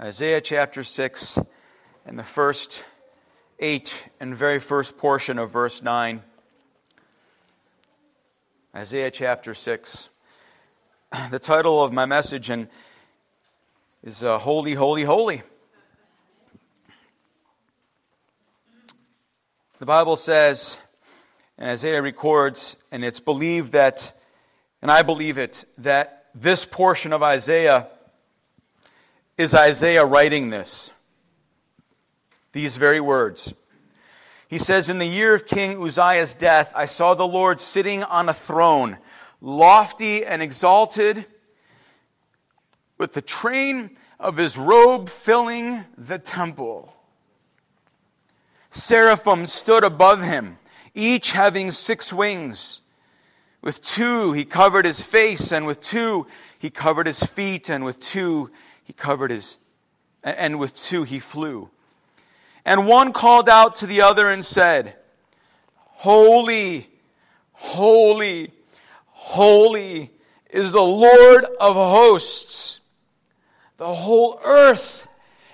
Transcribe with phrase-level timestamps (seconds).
[0.00, 1.40] Isaiah chapter 6
[2.06, 2.84] and the first
[3.58, 6.22] eight and very first portion of verse 9.
[8.76, 10.08] Isaiah chapter 6.
[11.32, 12.68] The title of my message and
[14.04, 15.42] is uh, Holy, Holy, Holy.
[19.80, 20.78] The Bible says,
[21.58, 24.12] and Isaiah records, and it's believed that,
[24.80, 27.88] and I believe it, that this portion of Isaiah
[29.38, 30.92] is Isaiah writing this.
[32.52, 33.54] These very words.
[34.48, 38.28] He says, In the year of King Uzziah's death, I saw the Lord sitting on
[38.28, 38.98] a throne,
[39.40, 41.24] lofty and exalted,
[42.98, 46.92] with the train of his robe filling the temple.
[48.70, 50.58] Seraphim stood above him,
[50.94, 52.82] each having six wings.
[53.62, 56.26] With two he covered his face, and with two
[56.58, 58.50] he covered his feet, and with two
[58.88, 59.58] he covered his,
[60.24, 61.68] and with two he flew.
[62.64, 64.96] And one called out to the other and said,
[65.76, 66.88] Holy,
[67.52, 68.50] holy,
[69.08, 70.10] holy
[70.48, 72.80] is the Lord of hosts.
[73.76, 75.06] The whole earth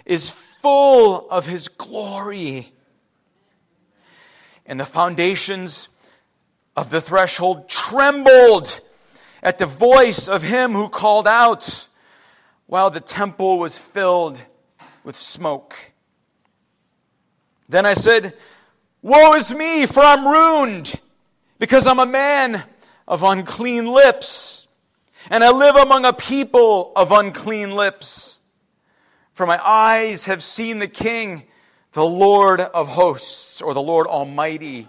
[0.04, 2.72] is full of his glory.
[4.64, 5.88] And the foundations
[6.76, 8.78] of the threshold trembled
[9.42, 11.88] at the voice of him who called out
[12.66, 14.44] while the temple was filled
[15.02, 15.76] with smoke.
[17.68, 18.34] Then I said,
[19.02, 20.98] Woe is me, for I'm ruined,
[21.58, 22.64] because I'm a man
[23.06, 24.66] of unclean lips,
[25.30, 28.40] and I live among a people of unclean lips.
[29.32, 31.44] For my eyes have seen the King,
[31.92, 34.88] the Lord of hosts, or the Lord Almighty.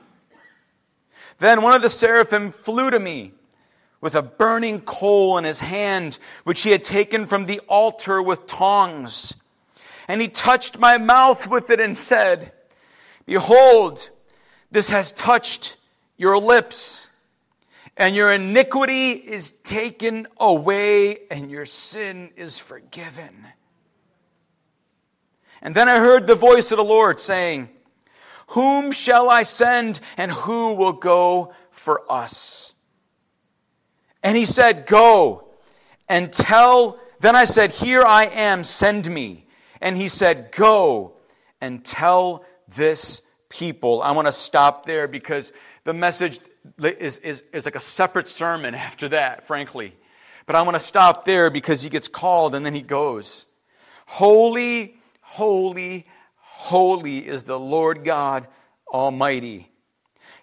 [1.39, 3.33] Then one of the seraphim flew to me
[4.05, 8.45] with a burning coal in his hand, which he had taken from the altar with
[8.45, 9.33] tongs.
[10.07, 12.51] And he touched my mouth with it and said,
[13.25, 14.11] Behold,
[14.69, 15.77] this has touched
[16.17, 17.09] your lips,
[17.97, 23.47] and your iniquity is taken away, and your sin is forgiven.
[25.63, 27.69] And then I heard the voice of the Lord saying,
[28.49, 32.74] Whom shall I send, and who will go for us?
[34.25, 35.45] And he said, Go
[36.09, 36.99] and tell.
[37.19, 39.45] Then I said, Here I am, send me.
[39.79, 41.13] And he said, Go
[41.61, 44.01] and tell this people.
[44.01, 45.53] I want to stop there because
[45.83, 46.39] the message
[46.81, 49.95] is, is, is like a separate sermon after that, frankly.
[50.47, 53.45] But I want to stop there because he gets called and then he goes.
[54.07, 56.07] Holy, holy,
[56.37, 58.47] holy is the Lord God
[58.91, 59.69] Almighty.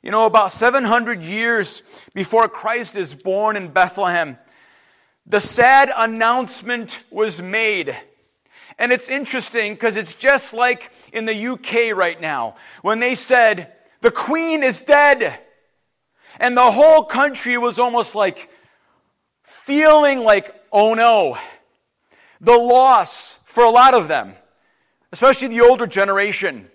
[0.03, 1.83] You know, about 700 years
[2.13, 4.37] before Christ is born in Bethlehem,
[5.27, 7.97] the sad announcement was made.
[8.79, 13.73] And it's interesting because it's just like in the UK right now when they said,
[14.01, 15.39] the Queen is dead.
[16.41, 18.51] And the whole country was almost like
[19.45, 21.39] feeling like, oh no.
[22.41, 24.35] The loss for a lot of them,
[25.13, 26.72] especially the older generation,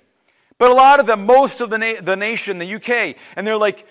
[0.58, 3.58] but a lot of them, most of the, na- the nation, the UK, and they're
[3.58, 3.88] like,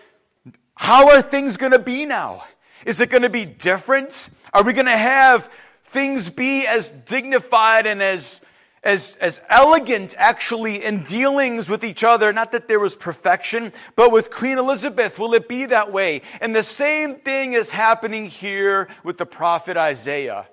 [0.74, 2.44] how are things going to be now?
[2.84, 4.28] Is it going to be different?
[4.52, 5.50] Are we going to have
[5.84, 8.40] things be as dignified and as,
[8.82, 12.32] as, as elegant actually in dealings with each other?
[12.32, 16.22] Not that there was perfection, but with Queen Elizabeth, will it be that way?
[16.40, 20.46] And the same thing is happening here with the prophet Isaiah.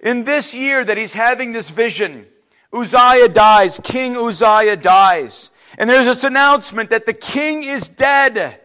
[0.00, 2.26] In this year that he's having this vision,
[2.74, 5.50] Uzziah dies, King Uzziah dies.
[5.78, 8.60] And there's this announcement that the king is dead.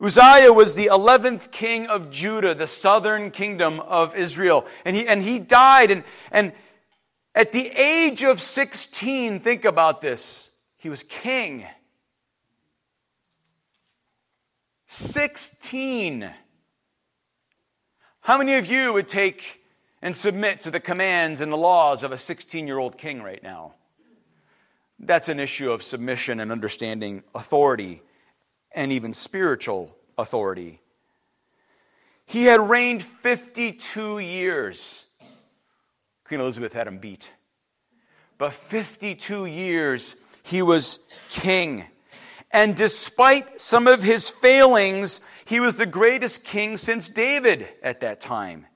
[0.00, 4.66] Uzziah was the 11th king of Judah, the southern kingdom of Israel.
[4.84, 5.90] And he, and he died.
[5.90, 6.52] And, and
[7.34, 11.66] at the age of 16, think about this, he was king.
[14.86, 16.30] 16.
[18.20, 19.57] How many of you would take
[20.00, 23.42] and submit to the commands and the laws of a 16 year old king right
[23.42, 23.74] now.
[24.98, 28.02] That's an issue of submission and understanding authority
[28.72, 30.80] and even spiritual authority.
[32.26, 35.06] He had reigned 52 years.
[36.24, 37.30] Queen Elizabeth had him beat.
[38.36, 40.98] But 52 years he was
[41.30, 41.86] king.
[42.50, 48.20] And despite some of his failings, he was the greatest king since David at that
[48.20, 48.66] time.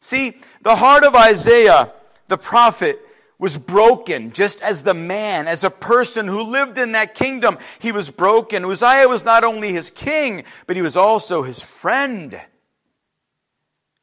[0.00, 1.92] See, the heart of Isaiah,
[2.28, 3.00] the prophet,
[3.38, 7.58] was broken just as the man, as a person who lived in that kingdom.
[7.78, 8.64] He was broken.
[8.64, 12.40] Uzziah was not only his king, but he was also his friend.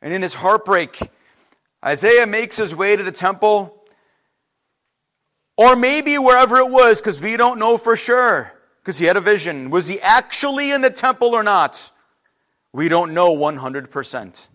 [0.02, 1.00] And in his heartbreak,
[1.84, 3.84] Isaiah makes his way to the temple,
[5.58, 9.22] or maybe wherever it was, because we don't know for sure, because he had a
[9.22, 9.70] vision.
[9.70, 11.92] Was he actually in the temple or not?
[12.72, 14.48] We don't know 100%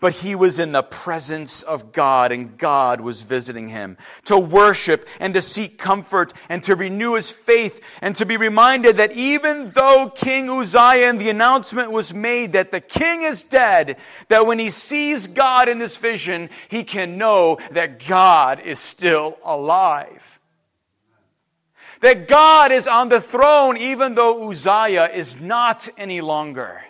[0.00, 5.08] but he was in the presence of God and God was visiting him to worship
[5.20, 9.70] and to seek comfort and to renew his faith and to be reminded that even
[9.70, 13.96] though King Uzziah and the announcement was made that the king is dead,
[14.28, 19.38] that when he sees God in this vision, he can know that God is still
[19.44, 20.40] alive.
[22.00, 26.82] That God is on the throne even though Uzziah is not any longer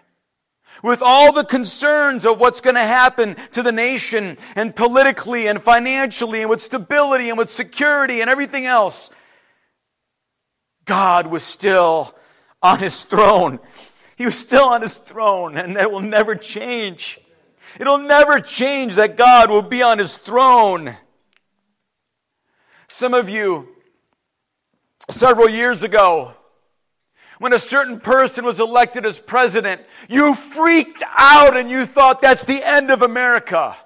[0.87, 5.61] with all the concerns of what's going to happen to the nation and politically and
[5.61, 9.11] financially and with stability and with security and everything else,
[10.85, 12.15] God was still
[12.62, 13.59] on his throne.
[14.17, 17.21] He was still on his throne, and that will never change.
[17.81, 20.97] It'll never change that God will be on his throne.
[22.87, 23.69] Some of you,
[25.11, 26.36] several years ago,
[27.38, 32.44] when a certain person was elected as president, you freaked out and you thought that's
[32.44, 33.77] the end of America.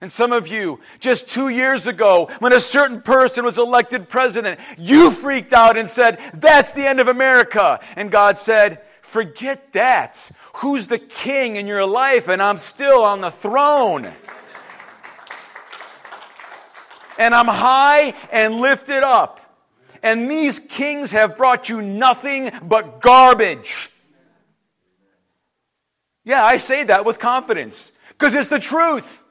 [0.00, 4.58] And some of you, just two years ago, when a certain person was elected president,
[4.76, 7.78] you freaked out and said, that's the end of America.
[7.94, 10.28] And God said, forget that.
[10.54, 12.28] Who's the king in your life?
[12.28, 14.12] And I'm still on the throne.
[17.18, 19.41] And I'm high and lifted up
[20.02, 23.90] and these kings have brought you nothing but garbage.
[26.24, 29.22] Yeah, I say that with confidence because it's the truth.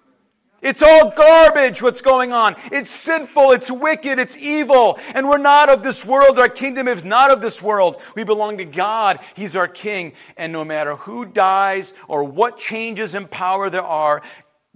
[0.62, 2.56] It's all garbage what's going on.
[2.72, 6.38] It's sinful, it's wicked, it's evil, and we're not of this world.
[6.38, 8.00] Our kingdom is not of this world.
[8.16, 9.20] We belong to God.
[9.36, 10.14] He's our king.
[10.38, 14.22] And no matter who dies or what changes in power there are,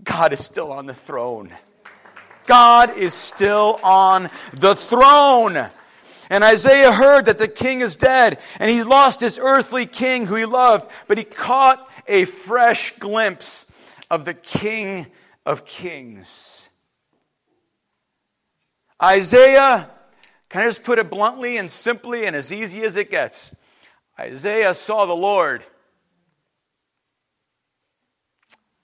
[0.03, 1.53] God is still on the throne.
[2.47, 5.69] God is still on the throne.
[6.30, 10.36] And Isaiah heard that the king is dead, and he lost his earthly king who
[10.36, 13.68] he loved, but he caught a fresh glimpse
[14.10, 15.07] of the king
[15.45, 16.69] of kings.
[19.01, 19.89] Isaiah,
[20.50, 23.54] can I just put it bluntly and simply and as easy as it gets?
[24.19, 25.63] Isaiah saw the Lord.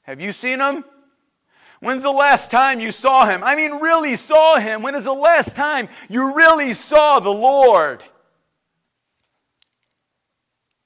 [0.03, 0.83] Have you seen him?
[1.81, 3.43] When's the last time you saw him?
[3.43, 4.83] I mean, really saw him.
[4.83, 8.03] When is the last time you really saw the Lord?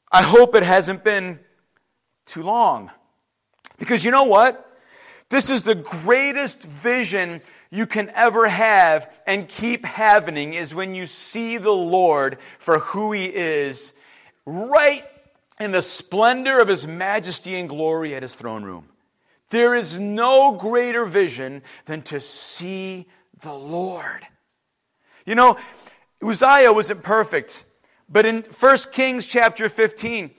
[0.09, 1.39] I hope it hasn't been
[2.25, 2.91] too long.
[3.77, 4.61] Because you know what?
[5.29, 11.07] This is the greatest vision you can ever have and keep having is when you
[11.07, 13.91] see the Lord for who he is
[14.45, 15.03] right
[15.59, 18.87] in the splendor of his majesty and glory at his throne room.
[19.49, 23.07] There is no greater vision than to see
[23.41, 24.25] the Lord.
[25.25, 25.57] You know,
[26.23, 27.63] Uzziah wasn't perfect,
[28.09, 30.31] but in 1 Kings chapter 15,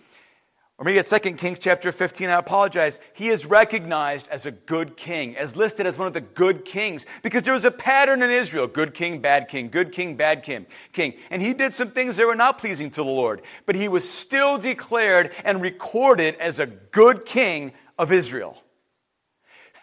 [0.79, 4.97] or maybe at 2 Kings chapter 15, I apologize, he is recognized as a good
[4.97, 8.31] king, as listed as one of the good kings, because there was a pattern in
[8.31, 10.67] Israel good king, bad king, good king, bad king.
[10.93, 11.14] king.
[11.31, 14.08] And he did some things that were not pleasing to the Lord, but he was
[14.08, 18.62] still declared and recorded as a good king of Israel.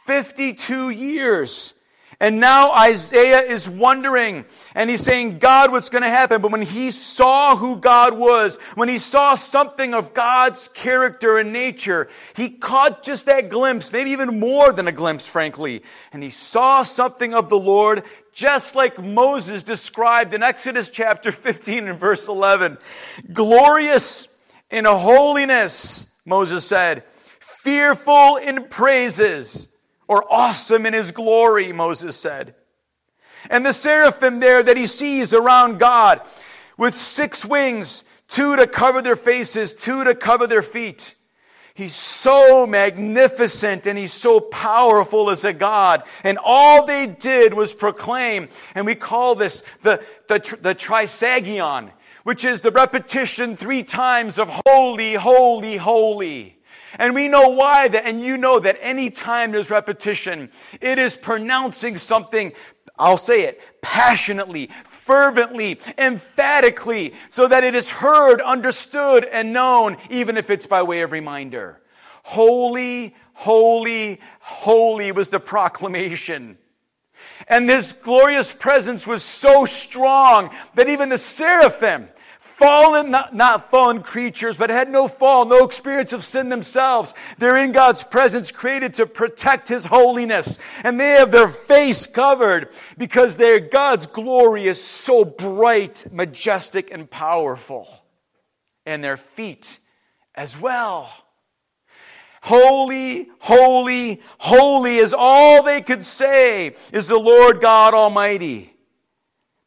[0.06, 1.74] 52 years.
[2.20, 4.46] And now Isaiah is wondering,
[4.76, 6.42] and he's saying, God, what's going to happen?
[6.42, 11.52] But when he saw who God was, when he saw something of God's character and
[11.52, 15.84] nature, he caught just that glimpse, maybe even more than a glimpse, frankly.
[16.14, 21.90] And he saw something of the Lord, just like Moses described in Exodus chapter 15
[21.90, 22.78] and verse 11.
[23.34, 24.30] Glorious
[24.70, 27.04] in holiness, Moses said,
[27.40, 29.68] fearful in praises
[30.14, 32.54] or awesome in his glory, Moses said.
[33.50, 36.22] And the seraphim there that he sees around God
[36.78, 41.16] with six wings, two to cover their faces, two to cover their feet.
[41.74, 46.04] He's so magnificent and he's so powerful as a God.
[46.24, 51.92] And all they did was proclaim, and we call this the, the, the trisagion,
[52.24, 56.60] which is the repetition three times of holy, holy, holy.
[57.00, 61.98] And we know why that, and you know that anytime there's repetition, it is pronouncing
[61.98, 62.54] something,
[62.98, 70.38] I'll say it, passionately, fervently, emphatically, so that it is heard, understood, and known, even
[70.38, 71.82] if it's by way of reminder.
[72.24, 76.58] Holy, holy, holy was the proclamation.
[77.48, 82.10] And this glorious presence was so strong that even the seraphim,
[82.64, 87.14] fallen, not, not fallen creatures, but had no fall, no experience of sin themselves.
[87.38, 90.60] They're in God's presence, created to protect His holiness.
[90.84, 97.10] And they have their face covered because their God's glory is so bright, majestic, and
[97.10, 97.88] powerful.
[98.86, 99.80] And their feet
[100.34, 101.12] as well.
[102.44, 108.74] Holy, holy, holy is all they could say is the Lord God Almighty.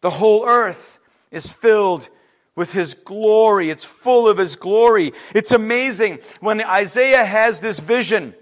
[0.01, 0.99] The whole earth
[1.31, 2.09] is filled
[2.57, 3.71] with his glory.
[3.71, 5.13] It's full of his glory.
[5.35, 8.35] It's amazing when Isaiah has this vision.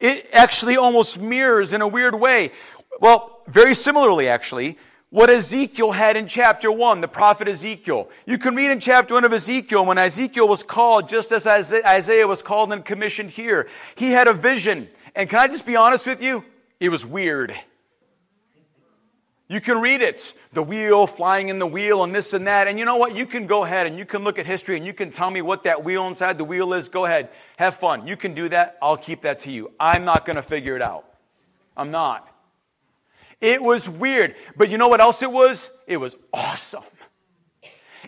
[0.00, 2.52] It actually almost mirrors in a weird way.
[3.00, 4.78] Well, very similarly, actually,
[5.10, 8.08] what Ezekiel had in chapter 1, the prophet Ezekiel.
[8.26, 12.26] You can read in chapter 1 of Ezekiel when Ezekiel was called, just as Isaiah
[12.26, 13.68] was called and commissioned here.
[13.96, 14.88] He had a vision.
[15.14, 16.44] And can I just be honest with you?
[16.78, 17.54] It was weird.
[19.48, 20.34] You can read it.
[20.52, 22.68] The wheel, flying in the wheel, and this and that.
[22.68, 23.16] And you know what?
[23.16, 25.40] You can go ahead and you can look at history and you can tell me
[25.40, 26.90] what that wheel inside the wheel is.
[26.90, 27.30] Go ahead.
[27.56, 28.06] Have fun.
[28.06, 28.76] You can do that.
[28.82, 29.72] I'll keep that to you.
[29.80, 31.06] I'm not going to figure it out.
[31.76, 32.28] I'm not.
[33.40, 34.34] It was weird.
[34.56, 35.70] But you know what else it was?
[35.86, 36.84] It was awesome.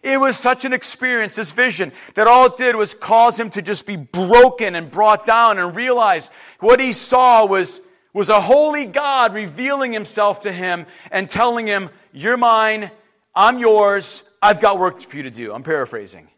[0.02, 3.62] It was such an experience, this vision, that all it did was cause him to
[3.62, 7.82] just be broken and brought down and realize what he saw was
[8.12, 12.90] was a holy God revealing himself to him and telling him, You're mine,
[13.35, 15.52] I'm yours, I've got work for you to do.
[15.52, 16.29] I'm paraphrasing.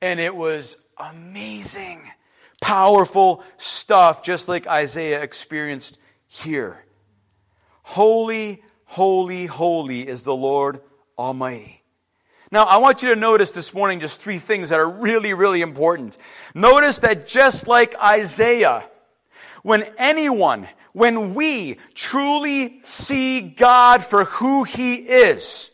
[0.00, 2.10] And it was amazing,
[2.60, 6.84] powerful stuff, just like Isaiah experienced here.
[7.82, 10.80] Holy, holy, holy is the Lord
[11.18, 11.82] Almighty.
[12.50, 15.60] Now, I want you to notice this morning just three things that are really, really
[15.60, 16.16] important.
[16.54, 18.88] Notice that just like Isaiah,
[19.64, 25.72] when anyone when we truly see God for who He is,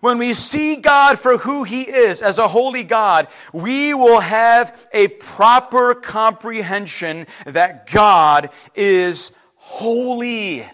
[0.00, 4.88] when we see God for who He is as a holy God, we will have
[4.92, 10.66] a proper comprehension that God is holy.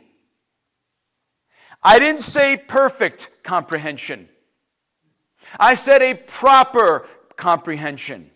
[1.82, 4.28] I didn't say perfect comprehension.
[5.60, 8.30] I said a proper comprehension.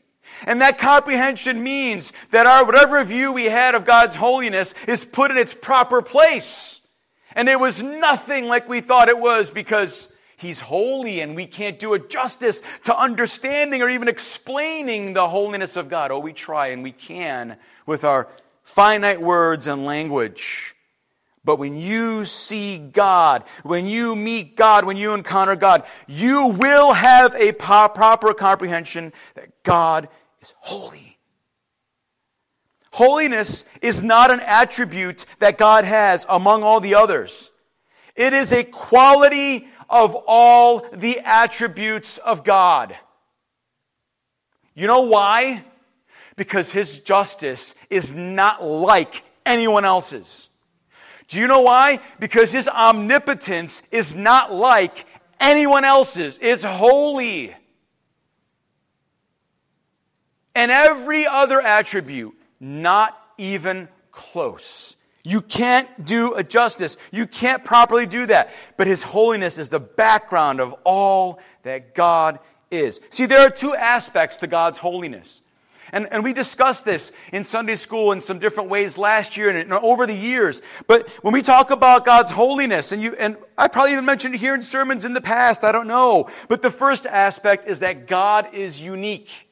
[0.47, 5.31] And that comprehension means that our whatever view we had of God's holiness is put
[5.31, 6.81] in its proper place.
[7.35, 11.79] And it was nothing like we thought it was because He's holy and we can't
[11.79, 16.11] do it justice to understanding or even explaining the holiness of God.
[16.11, 18.27] Oh, we try and we can with our
[18.65, 20.75] finite words and language.
[21.45, 26.95] But when you see God, when you meet God, when you encounter God, you will
[26.95, 30.09] have a proper comprehension that God
[30.41, 31.19] is holy.
[32.93, 37.51] Holiness is not an attribute that God has among all the others.
[38.17, 42.97] It is a quality of all the attributes of God.
[44.75, 45.65] You know why?
[46.37, 50.49] Because his justice is not like anyone else's.
[51.29, 52.01] Do you know why?
[52.19, 55.07] Because his omnipotence is not like
[55.39, 56.39] anyone else's.
[56.43, 57.55] It's holy
[60.55, 64.97] and every other attribute, not even close.
[65.23, 66.97] You can't do a justice.
[67.13, 68.53] You can't properly do that.
[68.77, 72.39] But His holiness is the background of all that God
[72.71, 73.01] is.
[73.11, 75.43] See, there are two aspects to God's holiness.
[75.93, 79.59] And, and we discussed this in Sunday school in some different ways last year and,
[79.59, 80.63] and over the years.
[80.87, 84.39] But when we talk about God's holiness, and you, and I probably even mentioned it
[84.39, 86.29] here in sermons in the past, I don't know.
[86.49, 89.50] But the first aspect is that God is unique.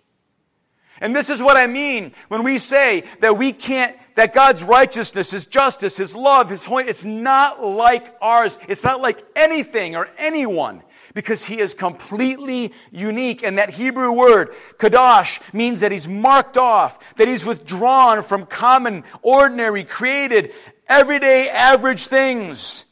[1.01, 5.31] And this is what I mean when we say that we can't, that God's righteousness,
[5.31, 8.59] His justice, His love, His holiness, it's not like ours.
[8.69, 10.83] It's not like anything or anyone
[11.15, 13.43] because He is completely unique.
[13.43, 19.05] And that Hebrew word, kadosh, means that He's marked off, that He's withdrawn from common,
[19.23, 20.53] ordinary, created,
[20.89, 22.85] everyday, average things.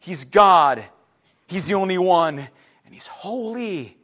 [0.00, 0.84] He's God.
[1.46, 2.38] He's the only one.
[2.38, 3.95] And He's holy.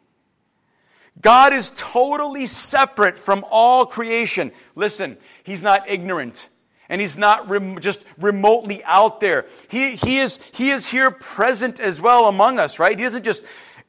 [1.22, 4.52] God is totally separate from all creation.
[4.74, 6.48] Listen, He's not ignorant
[6.88, 9.46] and He's not rem- just remotely out there.
[9.68, 12.98] He, he, is, he is here present as well among us, right?
[12.98, 13.44] He isn't just,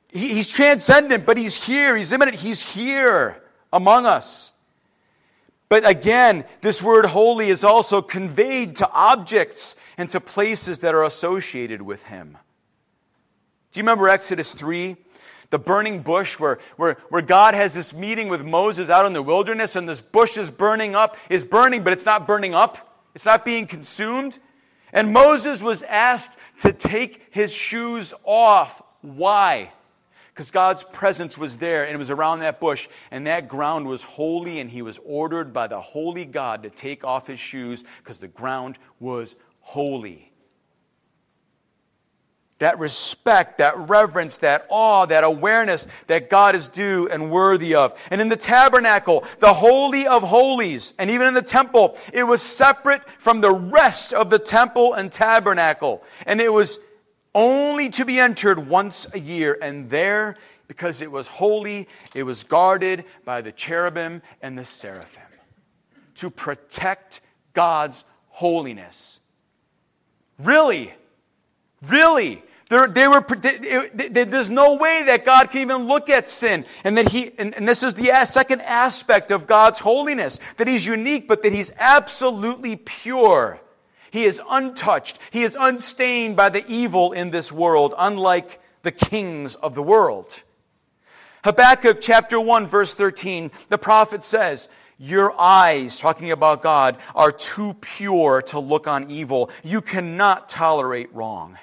[0.09, 1.97] he, He's transcendent, but He's here.
[1.97, 2.37] He's immanent.
[2.37, 3.41] He's here
[3.73, 4.53] among us.
[5.69, 11.03] But again, this word holy is also conveyed to objects and to places that are
[11.03, 12.37] associated with Him.
[13.71, 14.95] Do you remember Exodus 3?
[15.53, 19.22] The burning bush where, where, where God has this meeting with Moses out in the
[19.22, 23.05] wilderness and this bush is burning up, is burning, but it's not burning up.
[23.13, 24.39] It's not being consumed.
[24.91, 28.81] And Moses was asked to take his shoes off.
[29.01, 29.72] Why?
[30.33, 34.01] because God's presence was there and it was around that bush, and that ground was
[34.01, 38.17] holy, and he was ordered by the holy God to take off his shoes because
[38.17, 40.32] the ground was holy.
[42.63, 47.93] That respect, that reverence, that awe, that awareness that God is due and worthy of.
[48.10, 52.41] And in the tabernacle, the Holy of Holies, and even in the temple, it was
[52.41, 56.03] separate from the rest of the temple and tabernacle.
[56.25, 56.79] And it was
[57.36, 59.58] only to be entered once a year.
[59.62, 60.38] And there,
[60.70, 65.22] because it was holy, it was guarded by the cherubim and the seraphim
[66.15, 67.20] to protect
[67.51, 69.20] God's holiness.
[70.39, 70.93] Really?
[71.82, 72.41] Really?
[72.74, 76.65] There, they were, there's no way that God can even look at sin.
[76.84, 80.84] And that he, and, and this is the second aspect of God's holiness, that he's
[80.84, 83.60] unique, but that he's absolutely pure.
[84.10, 85.20] He is untouched.
[85.30, 90.42] He is unstained by the evil in this world, unlike the kings of the world.
[91.44, 97.75] Habakkuk chapter 1 verse 13, the prophet says, your eyes, talking about God, are too
[97.82, 99.51] pure to look on evil.
[99.63, 101.60] You cannot tolerate wrong.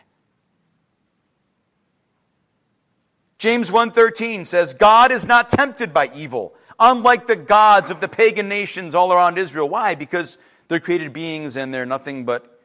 [3.40, 8.50] James 1:13 says God is not tempted by evil, unlike the gods of the pagan
[8.50, 9.66] nations all around Israel.
[9.66, 9.94] Why?
[9.94, 10.36] Because
[10.68, 12.60] they're created beings and they're nothing but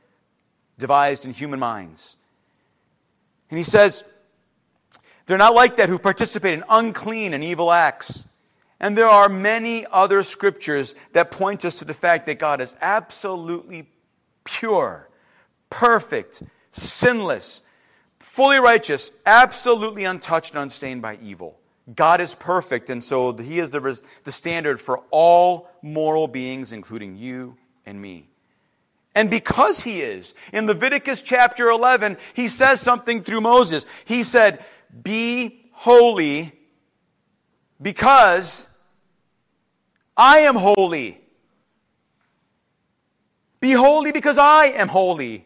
[0.77, 2.17] devised in human minds.
[3.49, 4.03] And he says,
[5.27, 8.25] they're not like that who participate in unclean and evil acts.
[8.77, 12.75] And there are many other scriptures that point us to the fact that God is
[12.81, 13.87] absolutely
[14.43, 15.07] pure,
[15.69, 17.61] perfect, sinless,
[18.35, 21.57] fully righteous, absolutely untouched and unstained by evil.
[21.95, 27.15] God is perfect, and so He is the, the standard for all moral beings, including
[27.15, 28.27] you and me.
[29.15, 33.85] And because he is, in Leviticus chapter 11, he says something through Moses.
[34.03, 34.65] He said,
[35.01, 36.51] Be holy
[37.81, 38.67] because
[40.17, 41.21] I am holy.
[43.61, 45.45] Be holy because I am holy.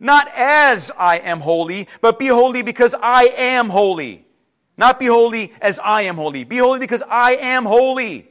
[0.00, 4.24] Not as I am holy, but be holy because I am holy.
[4.76, 6.44] Not be holy as I am holy.
[6.44, 8.28] Be holy because I am holy.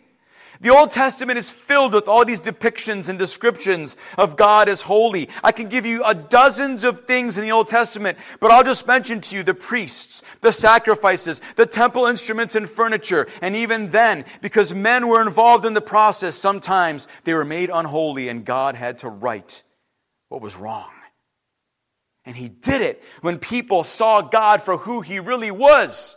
[0.63, 5.27] The Old Testament is filled with all these depictions and descriptions of God as holy.
[5.43, 8.87] I can give you a dozens of things in the Old Testament, but I'll just
[8.87, 13.27] mention to you the priests, the sacrifices, the temple instruments and furniture.
[13.41, 18.29] And even then, because men were involved in the process, sometimes they were made unholy
[18.29, 19.63] and God had to right
[20.29, 20.92] what was wrong.
[22.25, 26.15] And he did it when people saw God for who he really was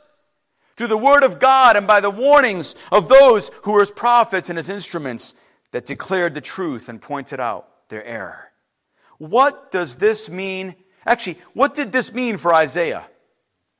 [0.77, 4.49] through the word of God and by the warnings of those who were his prophets
[4.49, 5.35] and his instruments
[5.73, 8.53] that declared the truth and pointed out their error.
[9.19, 10.77] What does this mean?
[11.05, 13.07] Actually, what did this mean for Isaiah?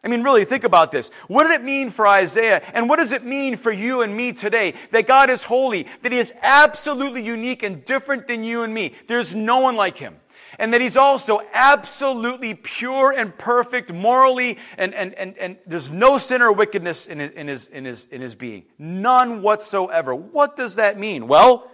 [0.03, 1.11] I mean, really, think about this.
[1.27, 2.63] What did it mean for Isaiah?
[2.75, 4.75] And what does it mean for you and me today?
[4.93, 8.95] That God is holy, that He is absolutely unique and different than you and me.
[9.09, 10.17] There's no one like Him
[10.59, 16.19] and that he's also absolutely pure and perfect morally, and, and, and, and there's no
[16.19, 18.65] sin or wickedness in his, in, his, in, his, in his being.
[18.79, 20.15] None whatsoever.
[20.15, 21.29] What does that mean?
[21.29, 21.71] Well,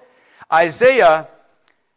[0.53, 1.29] Isaiah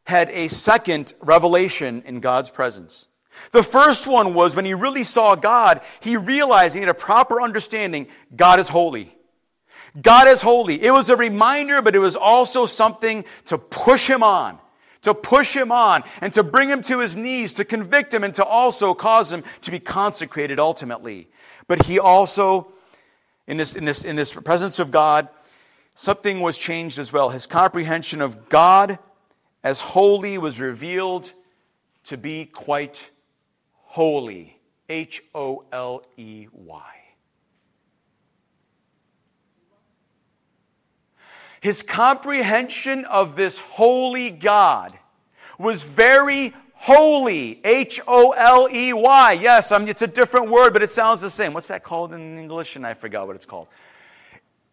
[0.05, 3.07] had a second revelation in God's presence.
[3.51, 7.41] The first one was when he really saw God, he realized he had a proper
[7.41, 9.15] understanding God is holy.
[10.01, 10.81] God is holy.
[10.81, 14.59] It was a reminder, but it was also something to push him on
[15.05, 18.35] to push him on and to bring him to his knees, to convict him and
[18.35, 21.29] to also cause him to be consecrated ultimately.
[21.67, 22.67] But he also,
[23.47, 25.29] in this, in this, in this presence of God,
[25.95, 27.29] something was changed as well.
[27.29, 28.99] His comprehension of God
[29.63, 31.33] as holy was revealed
[32.05, 33.11] to be quite
[33.71, 34.59] holy.
[34.87, 36.94] H O L E Y.
[41.65, 44.93] His comprehension of this holy God
[45.57, 47.59] was very holy.
[47.63, 49.31] H O L E Y.
[49.31, 51.53] Yes, I mean, it's a different word, but it sounds the same.
[51.53, 52.75] What's that called in English?
[52.75, 53.67] And I forgot what it's called.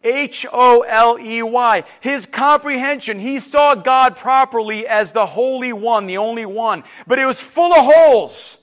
[0.04, 1.82] H O L E Y.
[2.02, 7.24] His comprehension, he saw God properly as the Holy One, the only one, but it
[7.24, 8.58] was full of holes.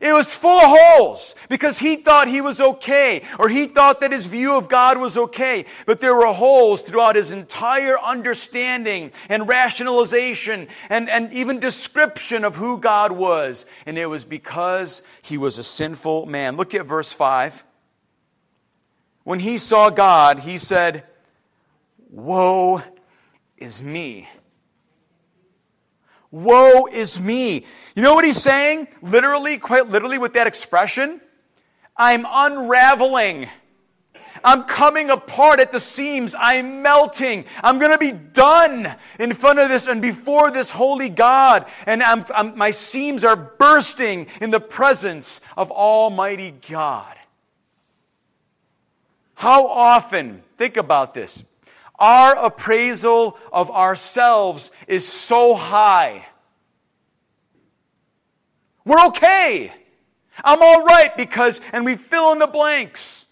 [0.00, 4.12] It was full of holes because he thought he was okay or he thought that
[4.12, 5.64] his view of God was okay.
[5.86, 12.56] But there were holes throughout his entire understanding and rationalization and, and even description of
[12.56, 13.64] who God was.
[13.86, 16.56] And it was because he was a sinful man.
[16.56, 17.64] Look at verse 5.
[19.24, 21.04] When he saw God, he said,
[22.10, 22.82] Woe
[23.56, 24.28] is me.
[26.36, 27.64] Woe is me.
[27.94, 28.88] You know what he's saying?
[29.00, 31.22] Literally, quite literally, with that expression?
[31.96, 33.48] I'm unraveling.
[34.44, 36.34] I'm coming apart at the seams.
[36.38, 37.46] I'm melting.
[37.64, 41.64] I'm going to be done in front of this and before this holy God.
[41.86, 47.16] And I'm, I'm, my seams are bursting in the presence of Almighty God.
[49.36, 51.44] How often, think about this,
[51.98, 56.26] our appraisal of ourselves is so high.
[58.84, 59.72] We're okay.
[60.44, 63.24] I'm all right because, and we fill in the blanks.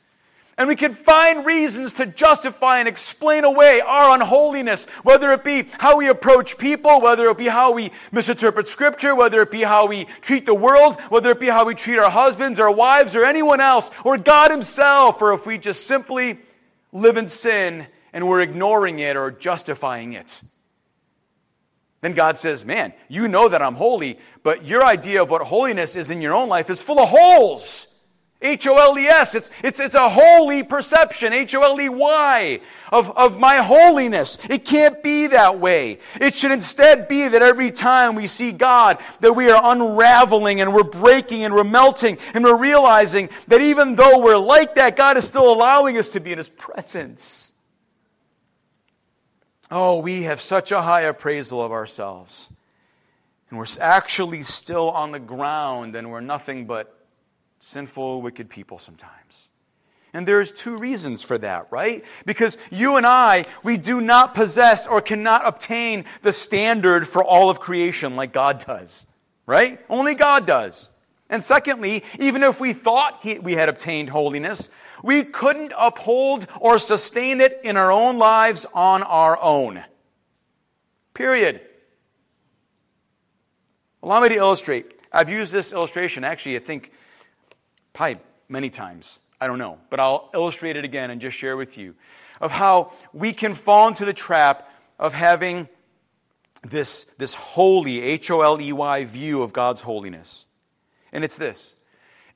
[0.56, 5.66] And we can find reasons to justify and explain away our unholiness, whether it be
[5.78, 9.88] how we approach people, whether it be how we misinterpret scripture, whether it be how
[9.88, 13.24] we treat the world, whether it be how we treat our husbands, our wives, or
[13.24, 16.38] anyone else, or God Himself, or if we just simply
[16.92, 20.40] live in sin and we're ignoring it or justifying it.
[22.00, 25.96] Then God says, Man, you know that I'm holy, but your idea of what holiness
[25.96, 27.88] is in your own life is full of holes.
[28.44, 29.34] H O L E S.
[29.34, 32.60] It's, it's, it's a holy perception, H O L E Y,
[32.92, 34.36] of, of my holiness.
[34.50, 35.98] It can't be that way.
[36.20, 40.74] It should instead be that every time we see God, that we are unraveling and
[40.74, 45.16] we're breaking and we're melting and we're realizing that even though we're like that, God
[45.16, 47.53] is still allowing us to be in His presence.
[49.76, 52.48] Oh, we have such a high appraisal of ourselves.
[53.50, 56.96] And we're actually still on the ground and we're nothing but
[57.58, 59.48] sinful, wicked people sometimes.
[60.12, 62.04] And there's two reasons for that, right?
[62.24, 67.50] Because you and I, we do not possess or cannot obtain the standard for all
[67.50, 69.08] of creation like God does,
[69.44, 69.80] right?
[69.90, 70.88] Only God does.
[71.34, 74.70] And secondly, even if we thought he, we had obtained holiness,
[75.02, 79.82] we couldn't uphold or sustain it in our own lives on our own.
[81.12, 81.60] Period.
[84.00, 84.94] Allow me to illustrate.
[85.10, 86.92] I've used this illustration, actually, I think
[87.94, 89.18] Probably many times.
[89.40, 89.80] I don't know.
[89.90, 91.96] But I'll illustrate it again and just share with you
[92.40, 94.70] of how we can fall into the trap
[95.00, 95.68] of having
[96.62, 100.46] this, this holy, H O L E Y view of God's holiness.
[101.14, 101.76] And it's this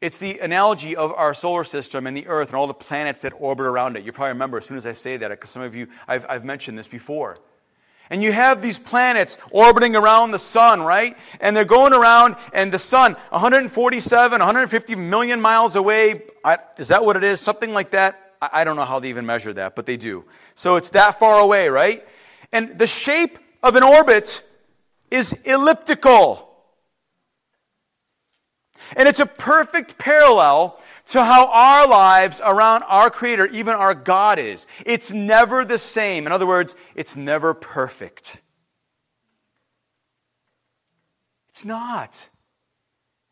[0.00, 3.32] it's the analogy of our solar system and the Earth and all the planets that
[3.38, 4.04] orbit around it.
[4.04, 6.44] You probably remember as soon as I say that, because some of you, I've, I've
[6.44, 7.36] mentioned this before.
[8.08, 11.16] And you have these planets orbiting around the sun, right?
[11.40, 16.22] And they're going around, and the sun, 147, 150 million miles away.
[16.44, 17.40] I, is that what it is?
[17.40, 18.34] Something like that?
[18.40, 20.24] I, I don't know how they even measure that, but they do.
[20.54, 22.06] So it's that far away, right?
[22.52, 24.42] And the shape of an orbit
[25.10, 26.47] is elliptical.
[28.96, 34.38] And it's a perfect parallel to how our lives around our Creator, even our God,
[34.38, 34.66] is.
[34.84, 36.26] It's never the same.
[36.26, 38.40] In other words, it's never perfect.
[41.48, 42.28] It's not.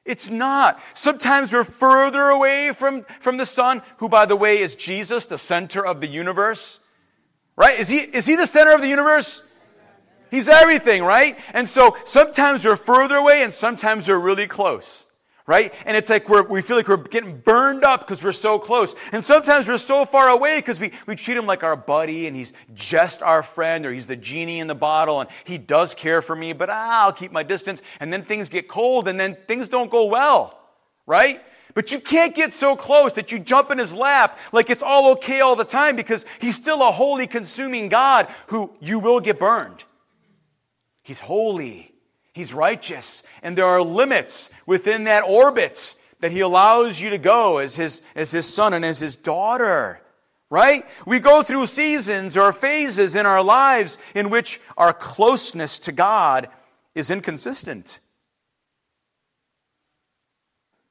[0.04, 0.80] It's not.
[0.94, 5.38] Sometimes we're further away from, from the Son, who, by the way, is Jesus, the
[5.38, 6.80] center of the universe.
[7.56, 7.78] Right?
[7.78, 9.42] Is he, is he the center of the universe?
[10.30, 11.38] He's everything, right?
[11.54, 15.05] And so sometimes we're further away and sometimes we're really close
[15.46, 15.72] right?
[15.84, 18.94] And it's like we're, we feel like we're getting burned up because we're so close.
[19.12, 22.36] And sometimes we're so far away because we, we treat him like our buddy and
[22.36, 26.20] he's just our friend or he's the genie in the bottle and he does care
[26.20, 27.80] for me, but ah, I'll keep my distance.
[28.00, 30.58] And then things get cold and then things don't go well,
[31.06, 31.40] right?
[31.74, 35.12] But you can't get so close that you jump in his lap like it's all
[35.12, 39.38] okay all the time because he's still a holy, consuming God who you will get
[39.38, 39.84] burned.
[41.02, 41.92] He's holy.
[42.36, 43.22] He's righteous.
[43.42, 48.02] And there are limits within that orbit that he allows you to go as his,
[48.14, 50.02] as his son and as his daughter.
[50.50, 50.84] Right?
[51.06, 56.50] We go through seasons or phases in our lives in which our closeness to God
[56.94, 58.00] is inconsistent.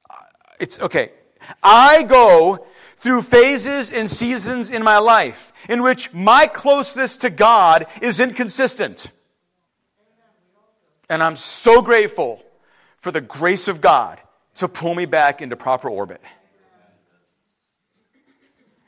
[0.10, 0.16] Uh,
[0.60, 1.12] it's okay.
[1.62, 2.66] I go
[2.98, 9.12] through phases and seasons in my life in which my closeness to God is inconsistent.
[11.10, 12.44] And I'm so grateful
[12.98, 14.20] for the grace of God
[14.56, 16.22] to pull me back into proper orbit.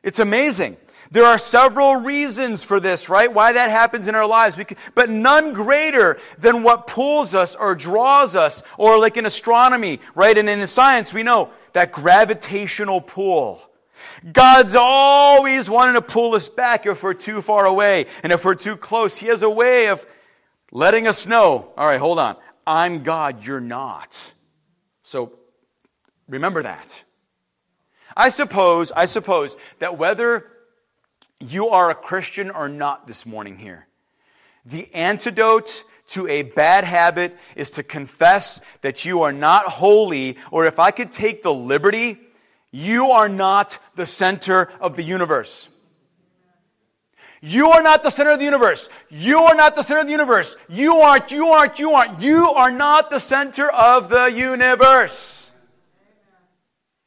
[0.03, 0.77] It's amazing.
[1.12, 3.34] There are several reasons for this, right?
[3.34, 4.56] Why that happens in our lives.
[4.56, 9.99] Can, but none greater than what pulls us or draws us, or like in astronomy,
[10.15, 10.38] right?
[10.38, 13.62] And in science, we know that gravitational pull.
[14.32, 18.08] God's always wanting to pull us back if we're too far away.
[18.23, 20.06] And if we're too close, He has a way of
[20.71, 24.34] letting us know, all right, hold on, I'm God, you're not.
[25.01, 25.39] So
[26.27, 27.03] remember that.
[28.15, 30.45] I suppose, I suppose that whether
[31.39, 33.88] you are a Christian or not this morning here,
[34.65, 40.65] the antidote to a bad habit is to confess that you are not holy, or
[40.65, 42.17] if I could take the liberty
[42.71, 45.69] You are not the center of the universe.
[47.47, 48.89] You are not the center of the universe.
[49.10, 50.57] You are not the center of the universe.
[50.67, 52.21] You aren't, you aren't, you aren't.
[52.21, 55.53] You are not the center of the universe.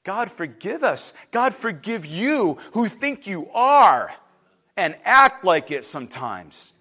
[0.03, 1.12] God forgive us.
[1.31, 4.12] God forgive you who think you are
[4.79, 6.72] and act like it sometimes.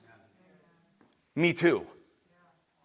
[1.36, 1.86] Me too.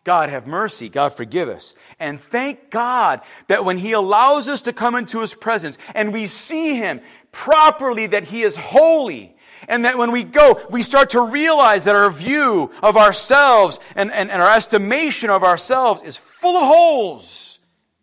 [0.02, 0.88] God have mercy.
[0.88, 1.76] God forgive us.
[2.00, 6.26] And thank God that when He allows us to come into His presence and we
[6.26, 9.33] see Him properly, that He is holy.
[9.68, 14.12] And that when we go, we start to realize that our view of ourselves and,
[14.12, 17.58] and, and our estimation of ourselves is full of holes.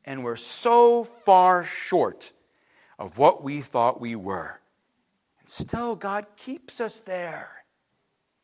[0.05, 2.33] And we're so far short
[2.97, 4.59] of what we thought we were.
[5.39, 7.63] And still, God keeps us there.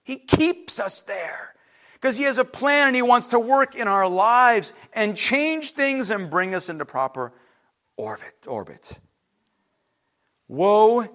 [0.04, 1.54] He keeps us there
[1.94, 5.72] because He has a plan and He wants to work in our lives and change
[5.72, 7.34] things and bring us into proper
[7.98, 8.34] orbit.
[8.48, 9.00] orbit.
[10.48, 11.08] Woe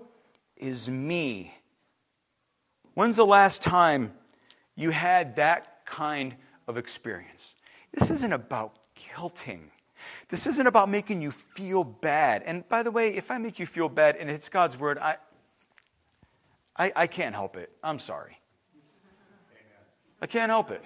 [0.56, 1.54] is me.
[2.94, 4.12] When's the last time
[4.74, 6.34] you had that kind
[6.66, 7.54] of experience?
[7.92, 9.70] This isn't about guilting.
[10.28, 12.42] This isn't about making you feel bad.
[12.44, 15.16] And by the way, if I make you feel bad and it's God's word, I,
[16.76, 17.70] I, I can't help it.
[17.82, 18.38] I'm sorry.
[20.20, 20.84] I can't help it.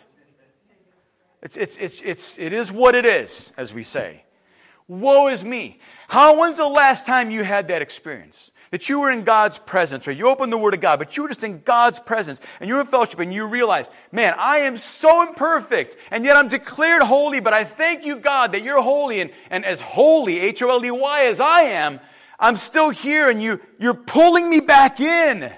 [1.42, 4.24] It's, it's, it's, it's, it is what it is, as we say.
[4.88, 5.80] Woe is me.
[6.08, 8.50] How, when's the last time you had that experience?
[8.76, 11.22] That you were in God's presence, or you opened the Word of God, but you
[11.22, 14.58] were just in God's presence, and you were in fellowship, and you realized, man, I
[14.58, 18.82] am so imperfect, and yet I'm declared holy, but I thank you, God, that you're
[18.82, 22.00] holy, and, and as holy, H O L E Y, as I am,
[22.38, 25.50] I'm still here, and you, you're pulling me back in,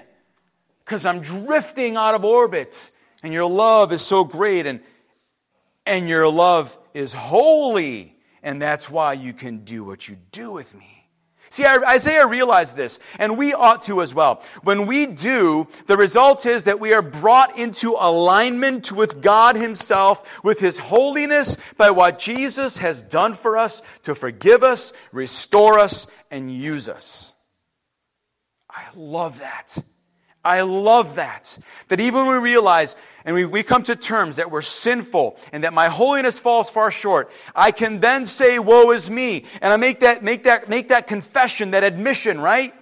[0.85, 2.89] because I'm drifting out of orbit.
[3.21, 4.79] And your love is so great and,
[5.85, 8.15] and your love is holy.
[8.41, 10.98] And that's why you can do what you do with me.
[11.51, 14.43] See, Isaiah realized this, and we ought to as well.
[14.63, 20.43] When we do, the result is that we are brought into alignment with God Himself,
[20.43, 26.05] with His holiness, by what Jesus has done for us to forgive us, restore us,
[26.29, 27.33] and use us.
[28.69, 29.77] I love that.
[30.43, 31.57] I love that.
[31.89, 35.63] That even when we realize and we, we come to terms that we're sinful and
[35.63, 39.45] that my holiness falls far short, I can then say, woe is me.
[39.61, 42.73] And I make that, make that, make that confession, that admission, right?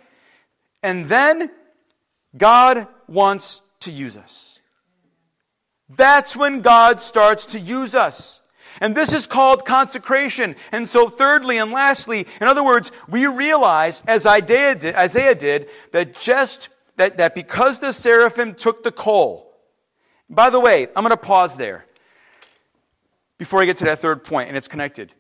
[0.84, 1.50] And then
[2.38, 4.60] God wants to use us.
[5.90, 8.42] That's when God starts to use us.
[8.80, 10.56] And this is called consecration.
[10.72, 15.70] And so, thirdly and lastly, in other words, we realize, as Isaiah did, Isaiah did
[15.94, 19.56] that just that, that because the seraphim took the coal,
[20.30, 21.86] by the way, I'm going to pause there
[23.38, 25.14] before I get to that third point, and it's connected.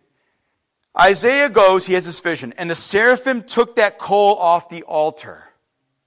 [0.99, 5.43] Isaiah goes, he has this vision, and the seraphim took that coal off the altar,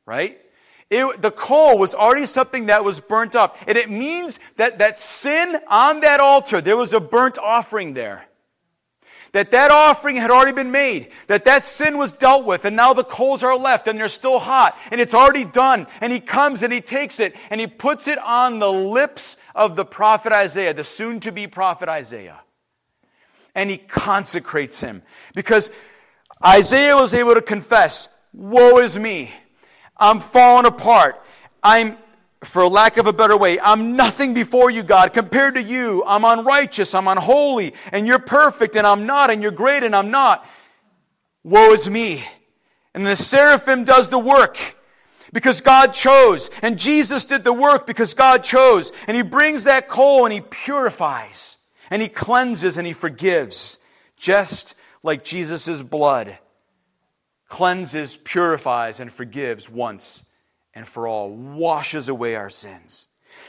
[0.04, 0.40] right?
[0.90, 3.56] It, the coal was already something that was burnt up.
[3.68, 8.26] And it means that that sin on that altar, there was a burnt offering there
[9.32, 12.92] that that offering had already been made, that that sin was dealt with, and now
[12.92, 15.86] the coals are left and they're still hot, and it's already done.
[16.00, 19.76] And he comes and he takes it and he puts it on the lips of
[19.76, 22.40] the prophet Isaiah, the soon to be prophet Isaiah.
[23.54, 25.02] And he consecrates him
[25.34, 25.70] because
[26.44, 29.32] Isaiah was able to confess, Woe is me.
[29.96, 31.22] I'm falling apart.
[31.62, 31.98] I'm
[32.42, 35.12] for lack of a better way, I'm nothing before you, God.
[35.12, 39.52] Compared to you, I'm unrighteous, I'm unholy, and you're perfect, and I'm not, and you're
[39.52, 40.48] great, and I'm not.
[41.44, 42.24] Woe is me.
[42.94, 44.76] And the seraphim does the work
[45.32, 49.88] because God chose, and Jesus did the work because God chose, and He brings that
[49.88, 51.58] coal and He purifies,
[51.90, 53.78] and He cleanses, and He forgives,
[54.16, 56.38] just like Jesus' blood
[57.48, 60.24] cleanses, purifies, and forgives once
[60.74, 63.08] and for all, washes away our sins.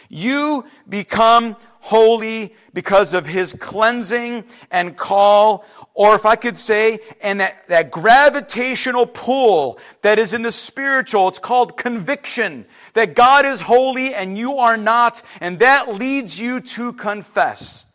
[0.09, 7.39] You become holy because of his cleansing and call, or if I could say, and
[7.39, 13.61] that, that gravitational pull that is in the spiritual, it's called conviction, that God is
[13.61, 17.85] holy and you are not, and that leads you to confess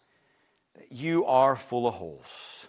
[0.74, 2.68] that you are full of holes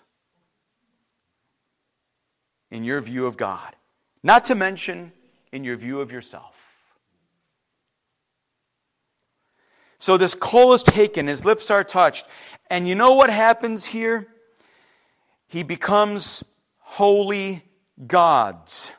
[2.70, 3.76] in your view of God.
[4.24, 5.14] Not to mention
[5.52, 6.68] in your view of yourself.
[10.00, 12.28] So this coal is taken, his lips are touched,
[12.70, 14.28] and you know what happens here?
[15.48, 16.44] He becomes
[16.80, 17.64] holy
[18.06, 18.92] gods.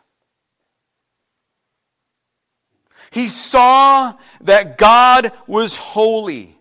[3.11, 6.58] He saw that God was holy.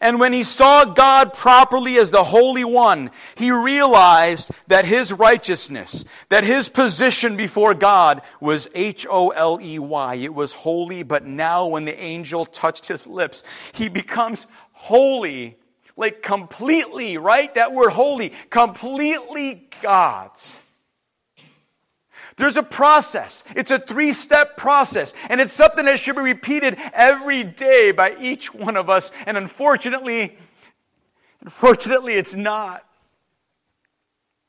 [0.00, 6.04] And when he saw God properly as the Holy One, he realized that his righteousness,
[6.28, 10.14] that his position before God was H O L E Y.
[10.16, 15.56] It was holy, but now when the angel touched his lips, he becomes holy,
[15.96, 17.54] like completely, right?
[17.54, 20.60] That word holy, completely God's.
[22.40, 23.44] There's a process.
[23.54, 25.12] It's a three step process.
[25.28, 29.12] And it's something that should be repeated every day by each one of us.
[29.26, 30.38] And unfortunately,
[31.42, 32.82] unfortunately, it's not.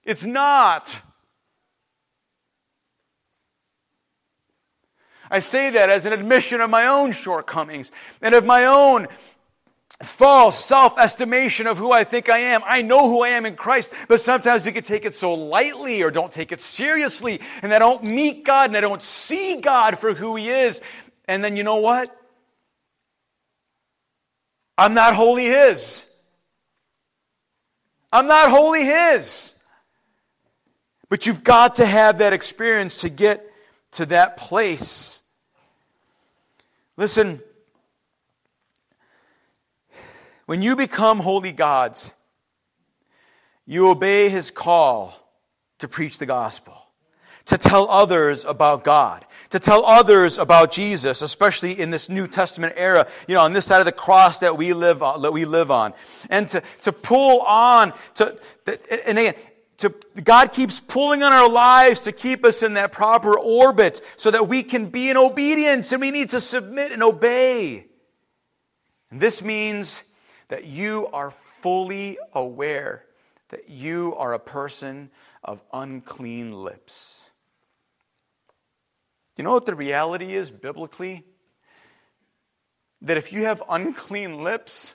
[0.05, 1.01] It's not.
[5.29, 9.09] I say that as an admission of my own shortcomings and of my own
[10.05, 12.61] false self estimation of who I think I am.
[12.65, 16.03] I know who I am in Christ, but sometimes we can take it so lightly
[16.03, 19.99] or don't take it seriously, and I don't meet God and I don't see God
[19.99, 20.81] for who He is.
[21.25, 22.15] And then you know what?
[24.77, 26.03] I'm not wholly His.
[28.11, 29.53] I'm not wholly His.
[31.09, 33.45] But you've got to have that experience to get
[33.91, 35.21] to that place.
[36.97, 37.41] Listen,
[40.45, 42.11] when you become wholly God's,
[43.65, 45.15] you obey his call
[45.79, 46.77] to preach the gospel,
[47.45, 52.73] to tell others about God, to tell others about Jesus, especially in this New Testament
[52.75, 55.45] era, you know, on this side of the cross that we live on, that we
[55.45, 55.93] live on.
[56.29, 58.37] And to, to pull on, to,
[59.05, 59.35] and again,
[59.77, 64.31] to, God keeps pulling on our lives to keep us in that proper orbit so
[64.31, 67.87] that we can be in obedience and we need to submit and obey.
[69.09, 70.03] And this means
[70.51, 73.05] that you are fully aware
[73.47, 75.09] that you are a person
[75.45, 77.31] of unclean lips.
[79.37, 81.23] You know what the reality is biblically?
[83.01, 84.93] That if you have unclean lips,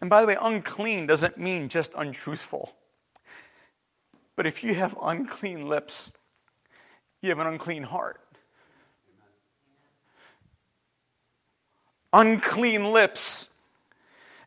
[0.00, 2.74] and by the way, unclean doesn't mean just untruthful.
[4.34, 6.10] But if you have unclean lips,
[7.20, 8.18] you have an unclean heart.
[12.14, 13.47] Unclean lips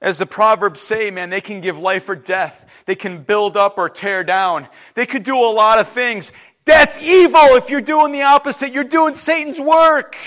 [0.02, 2.66] as the Proverbs say, man, they can give life or death.
[2.86, 4.68] They can build up or tear down.
[4.96, 6.34] They could do a lot of things.
[6.66, 8.74] That's evil if you're doing the opposite.
[8.74, 10.18] You're doing Satan's work.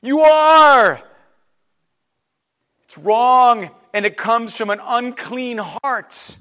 [0.00, 1.02] You are.
[2.84, 6.36] It's wrong, and it comes from an unclean heart.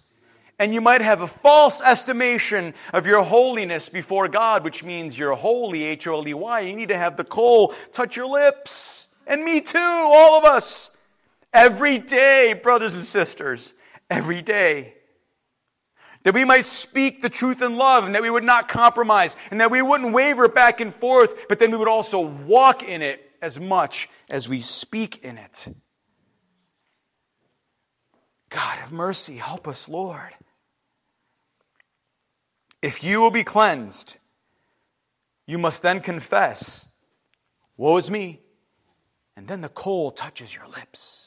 [0.59, 5.35] And you might have a false estimation of your holiness before God, which means you're
[5.35, 6.59] holy, H O L E Y.
[6.61, 9.07] You need to have the coal touch your lips.
[9.25, 10.95] And me too, all of us.
[11.53, 13.73] Every day, brothers and sisters,
[14.09, 14.95] every day.
[16.23, 19.59] That we might speak the truth in love and that we would not compromise and
[19.59, 23.31] that we wouldn't waver back and forth, but then we would also walk in it
[23.41, 25.67] as much as we speak in it.
[28.49, 29.37] God have mercy.
[29.37, 30.29] Help us, Lord.
[32.81, 34.17] If you will be cleansed,
[35.47, 36.87] you must then confess,
[37.77, 38.41] Woe is me.
[39.35, 41.20] And then the coal touches your lips.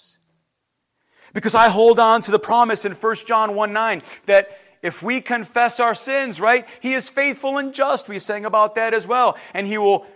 [1.34, 5.20] Because I hold on to the promise in 1 John 1 9 that if we
[5.20, 8.08] confess our sins, right, He is faithful and just.
[8.08, 9.36] We sang about that as well.
[9.52, 10.06] And He will,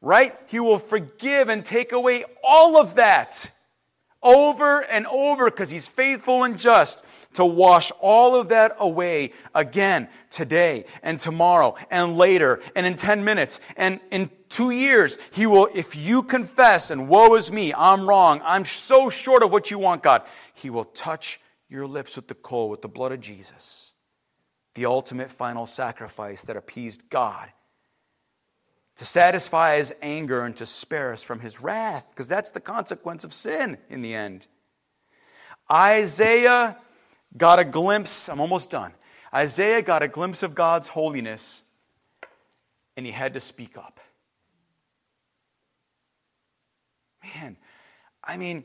[0.00, 3.50] right, He will forgive and take away all of that
[4.22, 7.04] over and over because He's faithful and just
[7.34, 13.24] to wash all of that away again today and tomorrow and later and in 10
[13.24, 15.16] minutes and in two years.
[15.30, 19.52] He will, if you confess and woe is me, I'm wrong, I'm so short of
[19.52, 20.22] what you want, God,
[20.54, 23.94] He will touch your lips with the coal, with the blood of Jesus,
[24.74, 27.50] the ultimate final sacrifice that appeased God
[29.00, 33.24] to satisfy his anger and to spare us from his wrath, because that's the consequence
[33.24, 34.46] of sin in the end.
[35.72, 36.76] Isaiah
[37.34, 38.92] got a glimpse, I'm almost done.
[39.32, 41.62] Isaiah got a glimpse of God's holiness,
[42.94, 44.00] and he had to speak up.
[47.24, 47.56] Man,
[48.22, 48.64] I mean,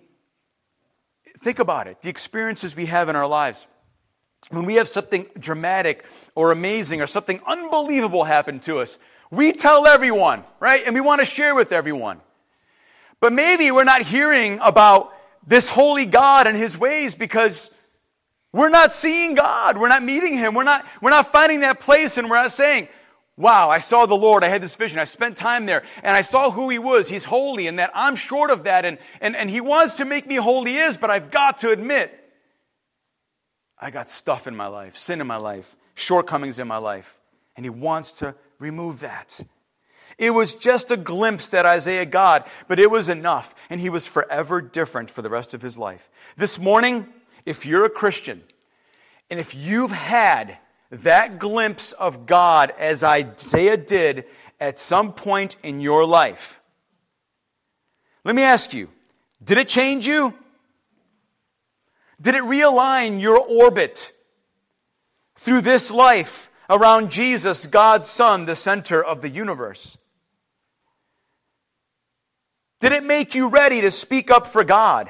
[1.39, 3.67] think about it the experiences we have in our lives.
[4.49, 8.97] When we have something dramatic or amazing or something unbelievable happen to us,
[9.31, 10.83] we tell everyone, right?
[10.85, 12.21] And we want to share with everyone.
[13.19, 15.13] But maybe we're not hearing about
[15.47, 17.71] this holy God and his ways because
[18.51, 19.77] we're not seeing God.
[19.77, 20.53] We're not meeting him.
[20.53, 22.87] We're not, we're not finding that place and we're not saying,
[23.37, 24.45] Wow, I saw the Lord.
[24.45, 24.99] I had this vision.
[24.99, 27.09] I spent time there and I saw who He was.
[27.09, 28.85] He's holy and that I'm short of that.
[28.85, 32.17] And, and, and He wants to make me holy is, but I've got to admit,
[33.77, 37.19] I got stuff in my life, sin in my life, shortcomings in my life.
[37.57, 39.39] And He wants to remove that.
[40.17, 44.07] It was just a glimpse that Isaiah got, but it was enough, and he was
[44.07, 46.09] forever different for the rest of his life.
[46.37, 47.07] This morning,
[47.45, 48.43] if you're a Christian,
[49.29, 50.57] and if you've had
[50.89, 54.25] that glimpse of God as Isaiah did
[54.59, 56.61] at some point in your life,
[58.23, 58.89] let me ask you
[59.43, 60.33] did it change you?
[62.21, 64.13] Did it realign your orbit
[65.35, 69.97] through this life around Jesus, God's Son, the center of the universe?
[72.79, 75.09] Did it make you ready to speak up for God?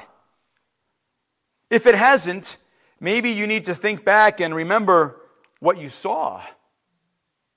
[1.68, 2.56] If it hasn't,
[3.00, 5.20] maybe you need to think back and remember
[5.60, 6.42] what you saw.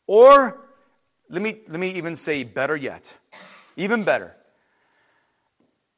[0.07, 0.67] Or,
[1.29, 3.15] let me, let me even say better yet,
[3.77, 4.35] even better.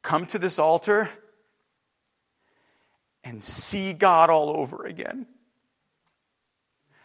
[0.02, 1.10] Come to this altar
[3.24, 5.28] and see God all over again.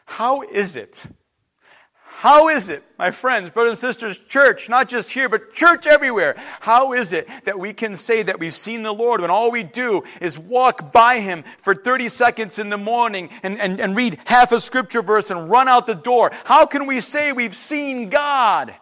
[0.07, 1.03] How is it?
[2.21, 6.35] How is it, my friends, brothers and sisters, church, not just here, but church everywhere?
[6.61, 9.63] How is it that we can say that we've seen the Lord when all we
[9.63, 14.19] do is walk by Him for 30 seconds in the morning and, and, and read
[14.25, 16.31] half a scripture verse and run out the door?
[16.47, 18.75] How can we say we've seen God?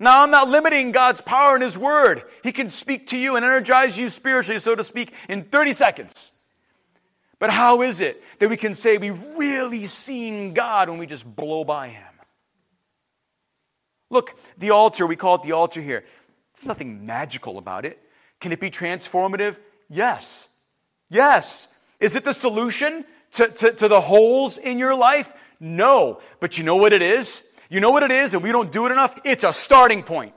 [0.00, 2.24] Now, I'm not limiting God's power in His Word.
[2.42, 6.31] He can speak to you and energize you spiritually, so to speak, in 30 seconds.
[7.42, 11.26] But how is it that we can say we've really seen God when we just
[11.26, 12.04] blow by Him?
[14.10, 16.04] Look, the altar, we call it the altar here.
[16.54, 17.98] There's nothing magical about it.
[18.38, 19.58] Can it be transformative?
[19.90, 20.48] Yes.
[21.10, 21.66] Yes.
[21.98, 25.34] Is it the solution to, to, to the holes in your life?
[25.58, 26.20] No.
[26.38, 27.42] But you know what it is?
[27.68, 29.18] You know what it is, and we don't do it enough?
[29.24, 30.32] It's a starting point.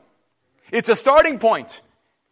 [0.71, 1.81] It's a starting point.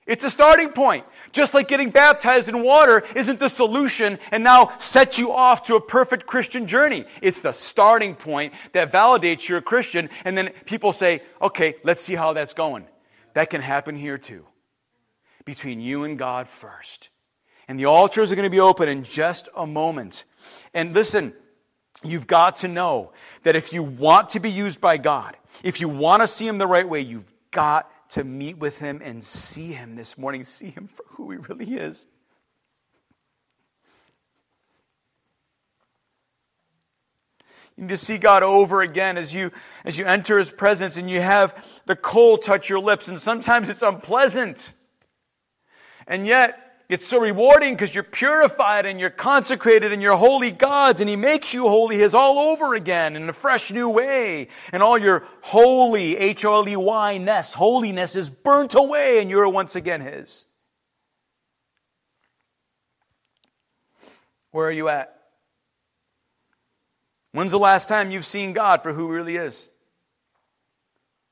[0.06, 1.06] It's a starting point.
[1.32, 5.76] Just like getting baptized in water isn't the solution and now sets you off to
[5.76, 7.06] a perfect Christian journey.
[7.22, 12.02] It's the starting point that validates you're a Christian, and then people say, okay, let's
[12.02, 12.86] see how that's going.
[13.34, 14.46] That can happen here too.
[15.46, 17.10] Between you and God first.
[17.68, 20.26] And the altars are going to be open in just a moment.
[20.74, 21.34] And listen,
[22.04, 25.88] you've got to know that if you want to be used by God, if you
[25.88, 29.74] want to see Him the right way, you've got to meet with him and see
[29.74, 32.06] him this morning, see him for who he really is.
[37.76, 39.52] You need to see God over again as you
[39.84, 43.68] as you enter his presence and you have the coal touch your lips and sometimes
[43.68, 44.74] it's unpleasant.
[46.06, 51.02] And yet it's so rewarding because you're purified and you're consecrated and you're wholly God's
[51.02, 54.50] and He makes you wholly His all over again in a fresh new way.
[54.72, 60.46] And all your holy, H-O-L-E-Y-ness, holiness is burnt away and you're once again His.
[64.52, 65.18] Where are you at?
[67.32, 69.70] When's the last time you've seen God for who He really is?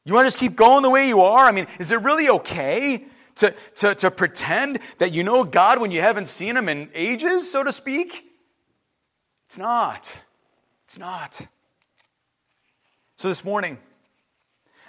[0.06, 1.46] You want to just keep going the way you are?
[1.46, 3.06] I mean, is it really okay
[3.36, 7.52] to, to, to pretend that you know God when you haven't seen Him in ages,
[7.52, 8.26] so to speak?
[9.48, 10.22] It's not.
[10.86, 11.48] It's not.
[13.18, 13.78] So this morning,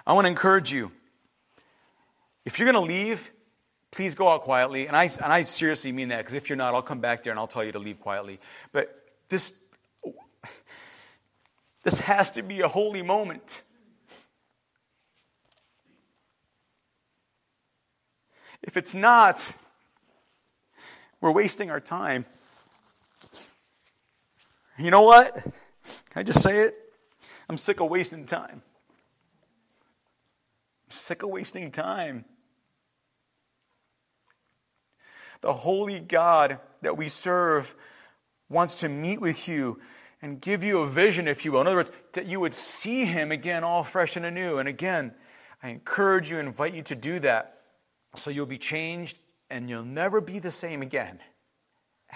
[0.06, 0.90] I want to encourage you.
[2.44, 3.30] If you're going to leave,
[3.90, 4.88] please go out quietly.
[4.88, 7.30] And I, and I seriously mean that because if you're not, I'll come back there
[7.30, 8.40] and I'll tell you to leave quietly.
[8.72, 9.54] But this,
[11.84, 13.62] this has to be a holy moment.
[18.62, 19.52] If it's not,
[21.20, 22.26] we're wasting our time.
[24.78, 25.34] You know what?
[25.34, 25.52] Can
[26.16, 26.74] I just say it?
[27.48, 28.62] I'm sick of wasting time.
[30.86, 32.24] I'm sick of wasting time.
[35.40, 37.74] The holy God that we serve
[38.48, 39.80] wants to meet with you
[40.20, 41.62] and give you a vision, if you will.
[41.62, 44.58] In other words, that you would see him again all fresh and anew.
[44.58, 45.14] And again,
[45.62, 47.51] I encourage you, invite you to do that.
[48.14, 49.18] So you'll be changed
[49.50, 51.18] and you'll never be the same again.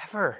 [0.05, 0.39] Ever.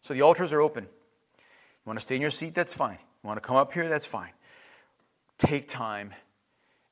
[0.00, 0.84] So the altars are open.
[0.84, 2.54] You want to stay in your seat?
[2.54, 2.98] That's fine.
[3.00, 3.88] You want to come up here?
[3.88, 4.32] That's fine.
[5.38, 6.12] Take time.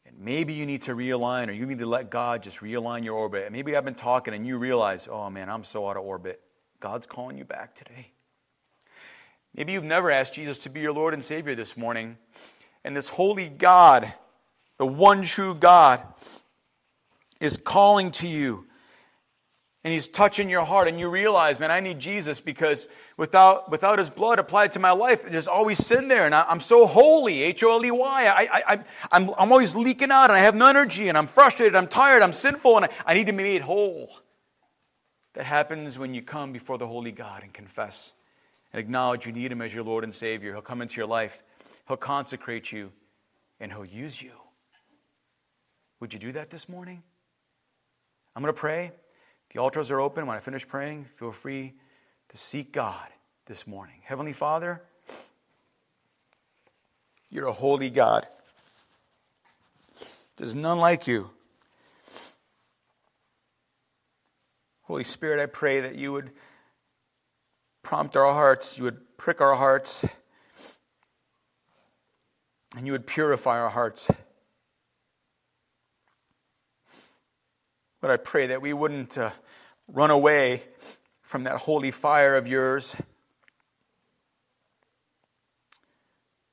[0.06, 3.14] And maybe you need to realign or you need to let God just realign your
[3.14, 3.44] orbit.
[3.44, 6.40] And maybe I've been talking and you realize, oh man, I'm so out of orbit.
[6.80, 8.12] God's calling you back today.
[9.54, 12.16] Maybe you've never asked Jesus to be your Lord and Savior this morning.
[12.84, 14.12] And this holy God
[14.82, 16.02] the one true God,
[17.38, 18.66] is calling to you.
[19.84, 24.00] And he's touching your heart, and you realize, man, I need Jesus because without, without
[24.00, 26.26] his blood applied to my life, there's always sin there.
[26.26, 28.26] And I, am so holy, H O L E Y.
[28.26, 31.76] I, I, I'm, I'm always leaking out, and I have no energy, and I'm frustrated,
[31.76, 34.10] I'm tired, I'm sinful, and I, I need to be made whole.
[35.34, 38.14] That happens when you come before the holy God and confess
[38.72, 40.50] and acknowledge you need him as your Lord and Savior.
[40.50, 41.44] He'll come into your life,
[41.86, 42.90] he'll consecrate you,
[43.62, 44.32] and He'll use you.
[46.02, 47.00] Would you do that this morning?
[48.34, 48.90] I'm going to pray.
[49.52, 50.26] The altars are open.
[50.26, 51.74] When I finish praying, feel free
[52.30, 53.06] to seek God
[53.46, 54.00] this morning.
[54.02, 54.82] Heavenly Father,
[57.30, 58.26] you're a holy God.
[60.38, 61.30] There's none like you.
[64.82, 66.32] Holy Spirit, I pray that you would
[67.84, 70.04] prompt our hearts, you would prick our hearts,
[72.76, 74.10] and you would purify our hearts.
[78.02, 79.30] But I pray that we wouldn't uh,
[79.86, 80.64] run away
[81.22, 82.96] from that holy fire of yours.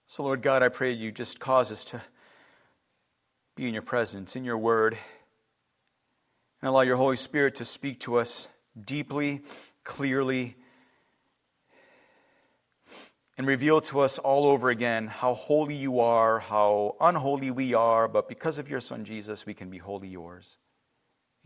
[0.05, 2.03] So, Lord God, I pray you just cause us to
[3.55, 4.95] be in your presence, in your word,
[6.61, 8.47] and allow your Holy Spirit to speak to us
[8.79, 9.41] deeply,
[9.83, 10.55] clearly,
[13.39, 18.07] and reveal to us all over again how holy you are, how unholy we are,
[18.07, 20.59] but because of your Son Jesus, we can be wholly yours.